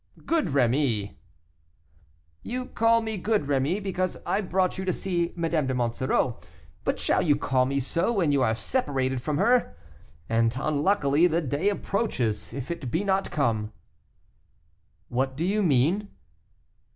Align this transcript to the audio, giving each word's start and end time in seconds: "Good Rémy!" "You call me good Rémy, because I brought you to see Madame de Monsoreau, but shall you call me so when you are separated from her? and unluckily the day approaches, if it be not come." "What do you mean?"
"Good 0.25 0.45
Rémy!" 0.47 1.13
"You 2.41 2.65
call 2.65 3.01
me 3.01 3.17
good 3.17 3.43
Rémy, 3.43 3.83
because 3.83 4.17
I 4.25 4.41
brought 4.41 4.79
you 4.79 4.85
to 4.85 4.91
see 4.91 5.31
Madame 5.35 5.67
de 5.67 5.75
Monsoreau, 5.75 6.39
but 6.83 6.97
shall 6.97 7.21
you 7.21 7.35
call 7.35 7.67
me 7.67 7.79
so 7.79 8.11
when 8.13 8.31
you 8.31 8.41
are 8.41 8.55
separated 8.55 9.21
from 9.21 9.37
her? 9.37 9.77
and 10.27 10.55
unluckily 10.59 11.27
the 11.27 11.39
day 11.39 11.69
approaches, 11.69 12.51
if 12.51 12.71
it 12.71 12.89
be 12.89 13.03
not 13.03 13.29
come." 13.29 13.73
"What 15.07 15.37
do 15.37 15.45
you 15.45 15.61
mean?" 15.61 16.09